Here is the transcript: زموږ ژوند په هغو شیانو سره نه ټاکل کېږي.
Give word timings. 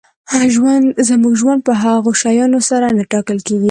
زموږ 1.09 1.33
ژوند 1.41 1.61
په 1.67 1.73
هغو 1.83 2.11
شیانو 2.21 2.59
سره 2.69 2.87
نه 2.97 3.03
ټاکل 3.11 3.39
کېږي. 3.47 3.59